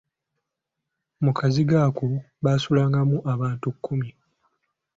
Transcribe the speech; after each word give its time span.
Mu 1.23 1.31
kazigo 1.37 1.75
ako 1.87 2.07
baasulangamu 2.43 3.17
abantu 3.33 3.67
kkumi. 3.75 4.09